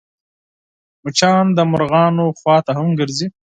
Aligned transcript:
مچان 1.03 1.45
د 1.57 1.59
مرغانو 1.71 2.25
خوا 2.39 2.57
ته 2.65 2.71
هم 2.77 2.87
ګرځي 2.99 3.27